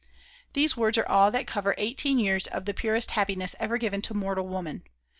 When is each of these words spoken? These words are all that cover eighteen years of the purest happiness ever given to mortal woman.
These 0.53 0.75
words 0.75 0.97
are 0.97 1.07
all 1.07 1.29
that 1.29 1.45
cover 1.45 1.75
eighteen 1.77 2.17
years 2.17 2.47
of 2.47 2.65
the 2.65 2.73
purest 2.73 3.11
happiness 3.11 3.55
ever 3.59 3.77
given 3.77 4.01
to 4.01 4.15
mortal 4.15 4.47
woman. 4.47 4.81